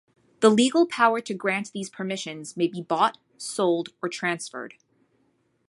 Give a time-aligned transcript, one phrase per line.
[0.39, 4.73] The legal power to grant these permissions may be bought, sold or transferred.